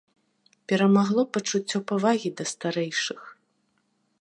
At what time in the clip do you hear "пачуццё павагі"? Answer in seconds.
1.37-2.29